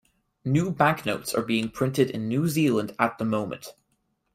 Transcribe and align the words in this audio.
New 0.43 0.71
banknotes 0.71 1.31
are 1.35 1.43
being 1.43 1.69
printed 1.69 2.09
in 2.09 2.27
New 2.27 2.47
Zealand 2.47 2.95
at 2.97 3.19
the 3.19 3.23
moment. 3.23 3.75